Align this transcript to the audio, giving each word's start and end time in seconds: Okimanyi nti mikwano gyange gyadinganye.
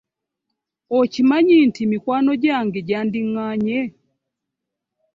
Okimanyi 0.99 1.55
nti 1.67 1.81
mikwano 1.91 2.31
gyange 2.43 2.79
gyadinganye. 2.87 3.79